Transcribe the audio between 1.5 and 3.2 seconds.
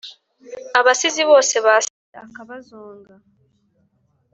basize akabazonga,